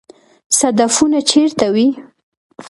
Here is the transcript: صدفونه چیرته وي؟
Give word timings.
صدفونه 0.59 1.19
چیرته 1.29 1.67
وي؟ 1.73 1.87